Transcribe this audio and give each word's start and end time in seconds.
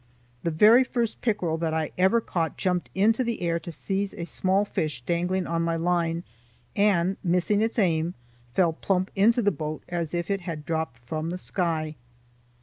The 0.41 0.49
very 0.49 0.83
first 0.83 1.21
pickerel 1.21 1.59
that 1.59 1.75
I 1.75 1.91
ever 1.95 2.21
caught 2.21 2.57
jumped 2.57 2.89
into 2.95 3.23
the 3.23 3.39
air 3.43 3.59
to 3.59 3.71
seize 3.71 4.15
a 4.15 4.25
small 4.25 4.65
fish 4.65 5.03
dangling 5.03 5.45
on 5.45 5.61
my 5.61 5.75
line, 5.75 6.23
and, 6.75 7.17
missing 7.23 7.61
its 7.61 7.77
aim, 7.77 8.15
fell 8.51 8.73
plump 8.73 9.11
into 9.15 9.43
the 9.43 9.51
boat 9.51 9.83
as 9.87 10.15
if 10.15 10.31
it 10.31 10.41
had 10.41 10.65
dropped 10.65 10.97
from 11.05 11.29
the 11.29 11.37
sky. 11.37 11.97